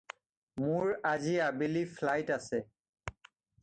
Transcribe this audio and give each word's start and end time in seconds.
মোৰ 0.61 0.89
আজি 1.11 1.37
আবেলি 1.51 1.87
ফ্লাইট 1.95 2.37
আছে। 2.41 2.67